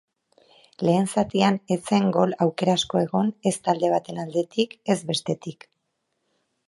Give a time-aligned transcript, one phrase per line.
[0.87, 5.69] Lehen zatian ez zen gol aukera asko egon ez talde baten aldetik ezbestetik.